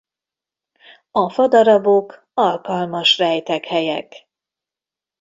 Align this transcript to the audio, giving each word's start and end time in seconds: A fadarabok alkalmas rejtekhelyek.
A 1.11 1.29
fadarabok 1.29 2.27
alkalmas 2.33 3.17
rejtekhelyek. 3.17 4.27